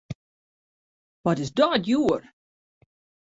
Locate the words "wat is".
1.23-1.51